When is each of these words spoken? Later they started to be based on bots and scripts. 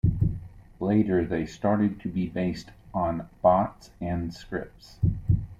Later 0.79 1.23
they 1.27 1.45
started 1.45 1.99
to 1.99 2.09
be 2.09 2.25
based 2.27 2.71
on 2.91 3.29
bots 3.43 3.91
and 4.01 4.33
scripts. 4.33 4.97